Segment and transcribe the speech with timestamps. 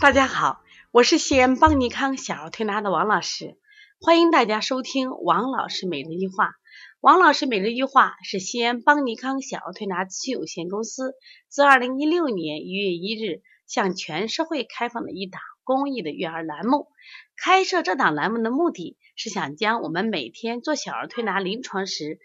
[0.00, 0.62] 大家好，
[0.92, 3.58] 我是西安邦尼康小儿推拿的王老师，
[4.00, 6.54] 欢迎大家收听王老师每日一话。
[7.00, 11.12] 王老师每日一话是西安邦尼康小儿推拿咨询有限公司
[11.48, 16.88] 自二零一六年一月一日向全社会开放的一档公益的育儿栏目。
[17.36, 22.18] 开设这档栏目的目的是想将我们每天做小儿推拿临床时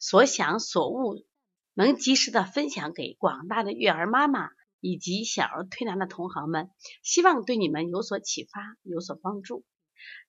[0.00, 1.24] 所想所悟，
[1.72, 4.48] 能及时的分享给广大的育儿妈妈
[4.82, 6.68] 以及小儿推拿的同行们，
[7.04, 9.64] 希望对你们有所启发，有所帮助。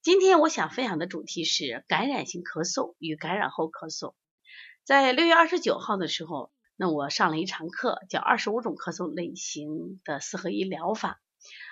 [0.03, 4.13] 今天我想分享的主题是感染性咳嗽与感染后咳嗽。
[4.83, 11.19] 在六月二十九号的时候，那我上了一堂课，叫二十五种咳嗽类型的四合一疗法。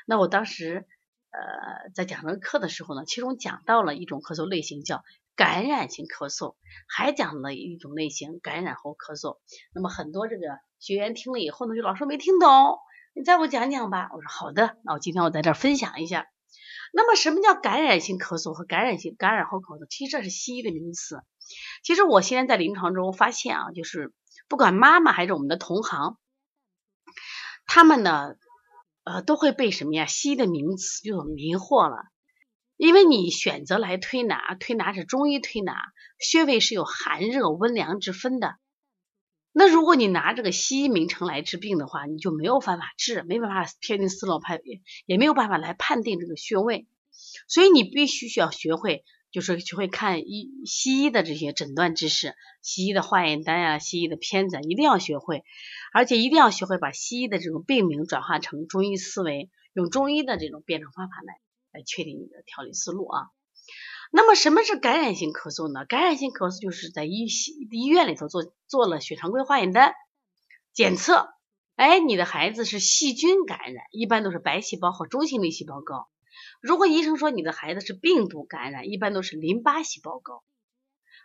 [0.08, 0.88] 那我当时
[1.30, 5.04] 呃在讲这个课的时候呢，其中讲到了一种咳嗽类型叫
[5.36, 6.56] 感染性咳嗽，
[6.88, 9.40] 还讲了一种类型感染后咳嗽。
[9.74, 12.78] 那么很多这个学员听了以后呢，就老说没听懂，
[13.14, 14.10] 你再给我讲讲吧。
[14.14, 16.28] 我说好的，那我今天我在这儿分享一下。
[16.94, 19.88] 那么什么叫感染性咳嗽和感染性感染后咳嗽？
[19.90, 21.24] 其实这是西医的名词。
[21.84, 24.14] 其实我现在在临床中发现啊，就是
[24.48, 26.18] 不管妈妈还是我们的同行，
[27.66, 28.36] 他们呢
[29.06, 32.04] 呃都会被什么呀西医的名词就迷惑了。
[32.82, 35.76] 因为你选择来推拿，推拿是中医推拿，
[36.18, 38.56] 穴位是有寒热温凉之分的。
[39.52, 44.60] 那如果你拿这个西医名称来治病的话，你就没有办法治，没办法确定思路判，
[45.06, 46.88] 也没有办法来判定这个穴位。
[47.48, 55.44] 所以你必须需要学会，就是学会看医西医的这些诊断知识，西医的化验单呀，西医的片子一定要学会，
[55.94, 61.36] 而且一定要学会把西医的这种病名转化成中医思维，用中医的这种辩证方法来
[61.74, 63.28] 来确定你的调理思路啊。
[64.12, 65.86] 那么什么是感染性咳嗽呢？
[65.86, 67.28] 感染性咳嗽就是在医
[67.72, 69.94] 医院里头做做了血常规化验单
[70.74, 71.30] 检测，
[71.76, 76.10] 哎，你的孩子是细菌感染，一般都是白细胞和中性粒细胞高。
[76.62, 80.44] 如果医生说你的孩子是病毒感染，一般都是淋巴细胞高。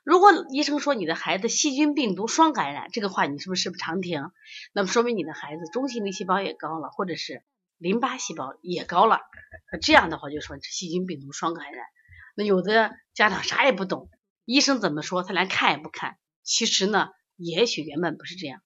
[0.05, 4.31] 如果医生说你的孩子细菌病毒双感染，这个话你是不是是不常听？
[4.73, 7.43] 那么说明你的孩子中性粒细胞也高了，或者是
[7.79, 9.21] 淋巴细胞也高了。
[9.83, 11.85] 这样的话就说细菌病毒双感染。
[12.35, 14.11] 那有的家长啥也不懂，
[14.45, 16.19] 医生怎么说他连看也不看。
[16.43, 18.63] 其实呢，也许原本不是这样。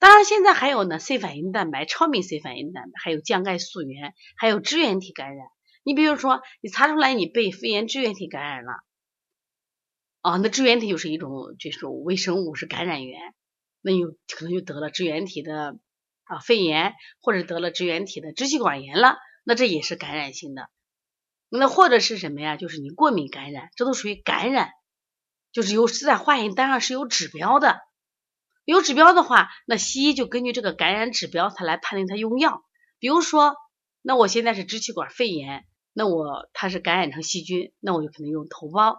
[0.00, 5.46] 当然现在还有呢，C 反应蛋白、超敏 C 反应蛋白，还有降钙素原，还有支原体感染。
[5.82, 8.72] 你比如说，你查出来你被肺炎支原体感染了，
[10.20, 13.20] 啊，那支原体就是一种就是微生物是感染源，
[13.80, 15.78] 那有可能就得了支原体的
[16.24, 20.68] 啊肺炎，或者得了支原体的支气管炎了，那这也是感染性的。
[21.48, 22.56] 那或者是什么呀？
[22.56, 24.70] 就是你过敏感染，这都属于感染，
[25.52, 27.80] 就是有是在化验单上是有指标的。
[28.64, 32.64] 有指标的话，那西医就根据这个感染指标，他来判定他用药。
[32.98, 33.54] 比如说，
[34.00, 38.96] 那我现在是支气管肺炎，那我它是感染成细菌，那我就可能用头孢。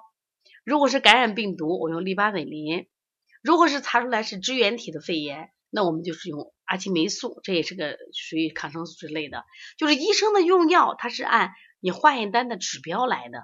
[0.63, 2.87] 如果是感染病毒，我用利巴韦林。
[3.41, 9.43] 如果是查出来是支原体的肺炎，那我们就是用阿奇霉素，这也是个属于抗生素之类的。
[9.77, 11.51] 就是医生的用药，他是按。
[11.81, 13.43] 你化验单的指标来的，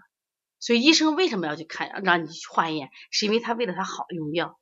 [0.60, 4.60] 所以医生为什么要去看，让你去化验，是因为他为了他好用药。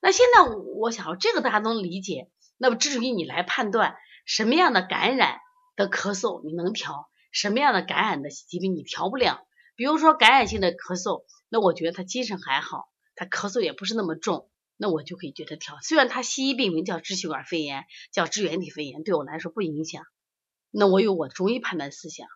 [0.00, 2.30] 那现在我想，这个大家能理解。
[2.56, 5.38] 那么至于你来判断什么样的感染
[5.76, 9.46] 的咳嗽你能调，什么样的感染的疾病你调不了。
[9.76, 14.49] 比如说感染性的咳嗽，那我觉得他精神还好，他咳嗽也不是那么重，
[14.82, 15.76] 那我就可以觉得调。
[15.82, 20.04] 虽然他西医病名叫支气管肺炎，叫支原体肺炎，对我来说不影响。
[20.70, 22.26] 那我有我中医判断思想。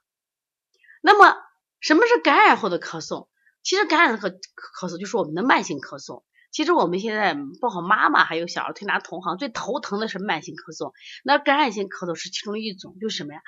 [1.01, 1.35] 那么
[1.81, 3.29] 什么是感染后的咳嗽？
[3.63, 6.23] 其实感染和咳嗽就是我们的慢性咳嗽。
[6.51, 10.93] 其实我们现在包括妈妈还有小儿推拿同行最头疼的是慢性咳嗽。
[11.25, 13.41] 那感染性咳嗽是其中一种，就是什么呀？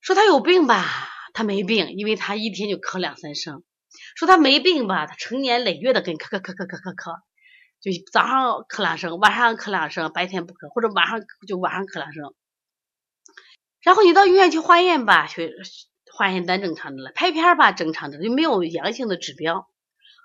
[0.00, 0.84] 说他有病吧，
[1.34, 3.62] 他没病，因为他一天就咳两三声；
[4.16, 7.20] 说他没病吧，他成年累月的跟咳咳咳咳咳咳咳，
[7.82, 12.32] 就早上咳两声，晚上咳两声，白天不咳，或者晚上就晚上咳两声。
[13.82, 15.52] 然后你到医院去化验吧，去。
[16.14, 19.66] 化验单正常的了，拍片吧正常的，就没有阳性的指标。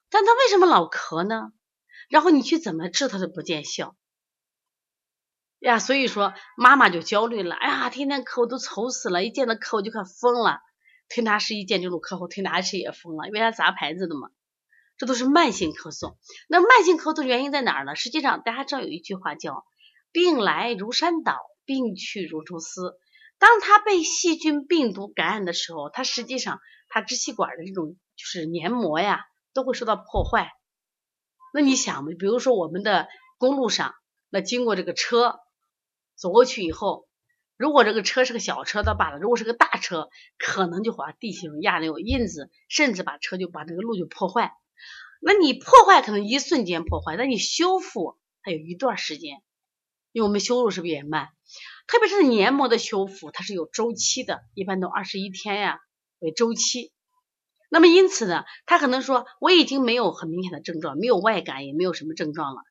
[0.09, 1.53] 但他为什么老咳呢？
[2.09, 3.95] 然后你去怎么治他都不见效
[5.59, 7.55] 呀，所以说妈妈就焦虑了。
[7.55, 10.59] 哎呀，天天咳我都愁死了，一见到咳我就快疯了。
[11.07, 14.29] 推拿师一见这种客户，推拿师也疯了，因为他砸牌子的嘛。
[14.97, 16.15] 这都是慢性咳嗽。
[16.47, 17.95] 那慢性咳嗽原因在哪儿呢？
[17.95, 19.65] 实际上大家知道有一句话叫
[20.11, 22.97] “病来如山倒，病去如抽丝”。
[23.39, 26.59] 当他被细菌、病毒感染的时候，他实际上
[26.89, 30.51] 他支气管的这种就是黏膜呀，都会受到破坏。
[31.53, 33.07] 那你想嘛，比如说我们的
[33.37, 33.93] 公路上，
[34.29, 35.39] 那经过这个车
[36.15, 37.07] 走过去以后，
[37.57, 40.09] 如果这个车是个小车倒罢了，如果是个大车，
[40.39, 44.51] 可能就把地形压的有印子，甚至把车就把这个路就破坏。
[45.21, 49.41] 那你破坏可能一瞬间破坏，那你修复它有一段时间，
[50.11, 51.29] 因为我们修复是不是也慢？
[51.87, 55.79] 特别是黏膜的修复，它是有周期的，一般都二十一天呀
[56.19, 56.91] 为周期。
[57.69, 62.61] 那么因此呢，他可能说我已经没有很明显的症状，没有外感，也没有什么症状了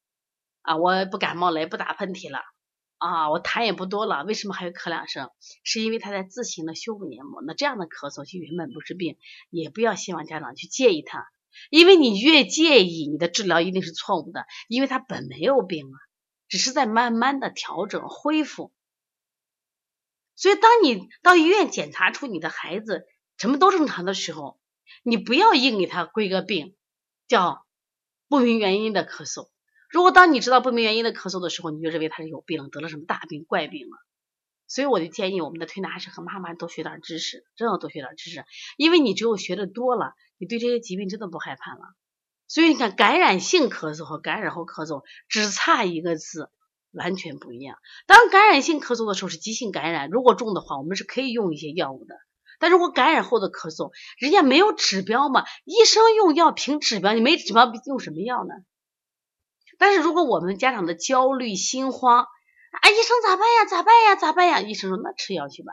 [0.62, 2.40] 啊，我不感冒了，也不打喷嚏了
[2.98, 5.28] 啊，我痰也不多了，为什么还会咳两声？
[5.64, 7.42] 是因为他在自行的修复黏膜。
[7.46, 9.18] 那这样的咳嗽其实原本不是病，
[9.50, 11.26] 也不要希望家长去介意它。
[11.70, 15.96] 因为你越介意，你的治疗一定是错误的，因为他本没有病啊，
[16.48, 18.72] 只是在慢慢的调整恢复。
[20.34, 23.06] 所以，当你到医院检查出你的孩子
[23.38, 24.60] 什么都正常的时候，
[25.02, 26.76] 你不要硬给他归个病，
[27.26, 27.64] 叫
[28.28, 29.48] 不明原因的咳嗽。
[29.88, 33.96] 如果当你知道不明原因的咳嗽的时候，你就认为他是有病，得了什么大病怪病了。
[34.68, 38.44] 所以，我就建议我们的推拿师和妈妈多学点知识，真要多学点知识，
[38.76, 41.80] 因为你只有学的多了，你对这些疾病真的不害怕了。
[42.48, 46.50] 所以你看，感染性咳嗽和感染后咳嗽只差一个字，
[46.92, 47.76] 完全不一样。
[48.06, 52.16] 当感染性咳嗽的时候是急性感染，如果重的话，我们是可以用一些药物的。
[52.58, 58.54] 但如果感染后的咳嗽，人家没有指标嘛，医生用药凭指标，你没指标用什么药呢？
[59.78, 62.26] 但是如果我们家长的焦虑心慌，
[62.80, 63.64] 啊，医生咋办呀？
[63.64, 64.16] 咋办呀？
[64.16, 64.60] 咋办呀？
[64.60, 65.72] 医生说那吃药去吧，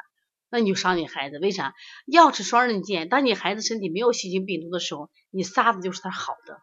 [0.49, 1.39] 那你就伤你孩子。
[1.39, 1.73] 为啥？
[2.05, 3.09] 药是双刃剑。
[3.09, 6.59] 当你孩子身体没有细菌病毒的时候，你撒的就是他好的，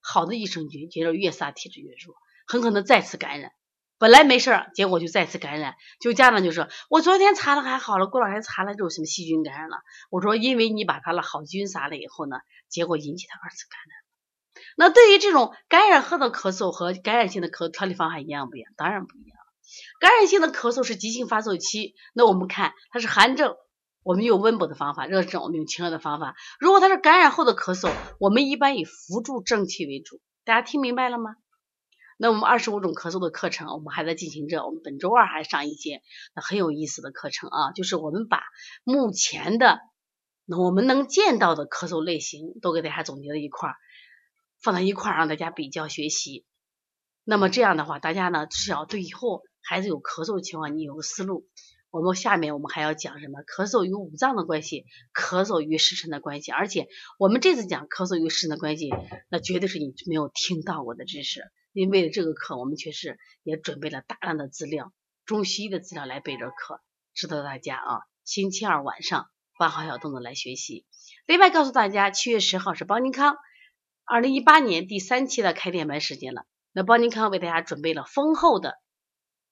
[0.00, 2.14] 好的益生菌，接着越撒体质越弱，
[2.46, 3.52] 很可能再次感染。
[4.00, 5.74] 本来没事儿，结果就再次感染。
[6.00, 9.78] 就家长就说，我昨天查了还好了，过两天查了之后什么细菌感染了。
[10.10, 12.36] 我说，因为你把他的好菌撒了以后呢，
[12.68, 13.98] 结果引起他二次感染。
[14.76, 18.72] 那对于这种感染后的咳嗽和感染性的咳调理方法一样不一样？
[18.76, 19.37] 当然不一样。
[20.00, 23.56] 感染性的咳嗽是急性发作期，那我们看它是寒症，
[24.02, 26.34] 我们用温补的方法；热症我们用清热的方法。
[26.60, 30.20] 如果它是感染后的咳嗽，我们一般以扶助正气为主。
[30.44, 31.36] 大家听明白了吗？
[32.16, 34.64] 那我们二十五种咳嗽的课程，我们还在进行着。
[34.64, 36.02] 我们本周二还上一节，
[36.34, 38.42] 那很有意思的课程啊，就是我们把
[38.82, 39.78] 目前的
[40.46, 43.76] 那我们能见到的咳嗽类型都给大家总结了一块儿，
[44.62, 46.46] 放在一块儿让大家比较学习。
[47.24, 49.42] 那么这样的话，大家呢至少对以后。
[49.68, 51.46] 孩子有咳嗽的情况，你有个思路。
[51.90, 53.40] 我们下面我们还要讲什么？
[53.40, 56.50] 咳嗽与五脏的关系，咳嗽与时辰的关系。
[56.50, 56.88] 而且
[57.18, 58.88] 我们这次讲咳嗽与时辰的关系，
[59.28, 61.42] 那绝对是你没有听到过的知识。
[61.74, 64.90] 因为了这个课，我们确实也准备了大量的资料，
[65.26, 66.80] 中西医的资料来备着课，
[67.12, 69.26] 值得大家啊，星期二晚上
[69.58, 70.86] 办好小动作来学习。
[71.26, 73.36] 另外告诉大家，七月十号是邦尼康
[74.06, 76.46] 二零一八年第三期的开店班时间了。
[76.72, 78.78] 那邦尼康为大家准备了丰厚的。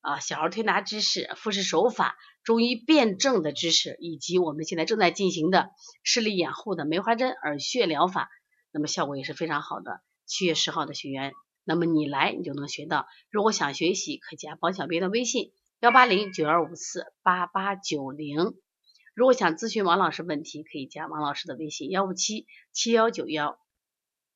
[0.06, 5.70] 啊，小儿推拿知识、复式手法、中医辨证的知识，以及我们现在正在进行的
[6.04, 8.30] 视力养护的梅花针耳穴疗法，
[8.70, 10.00] 那么效果也是非常好的。
[10.24, 11.32] 七月十号的学员，
[11.64, 13.08] 那么你来你就能学到。
[13.30, 15.50] 如果想学习，可加王小编的微信
[15.80, 18.54] 幺八零九二五四八八九零。
[19.12, 23.58] 如果想咨询王老师问题，可以加王老师的微信幺五七七幺九幺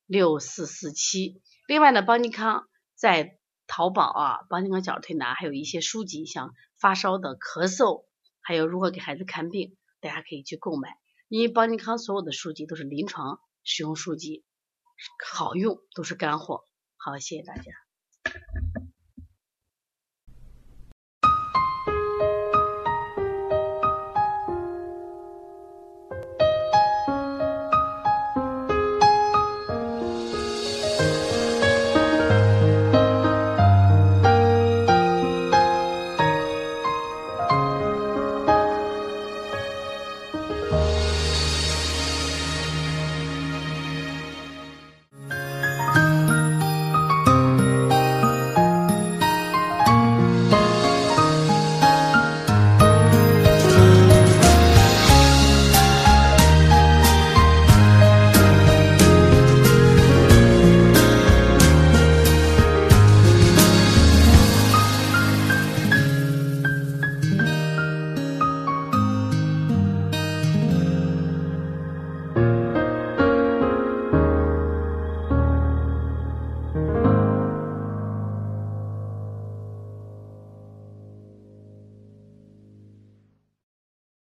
[0.05, 1.41] 六四四七。
[1.65, 3.37] 另外呢，邦尼康在。
[3.73, 8.03] 淘宝啊，邦尼康小儿推拿还有一些书籍，像发烧的、咳嗽，
[8.41, 10.97] 还有如何给孩子看病，大家可以去购买。
[11.29, 14.43] 因为邦尼康所有的书籍都是临床使用书籍，
[15.25, 16.65] 好用，都是干货。
[16.97, 17.71] 好，谢谢大家。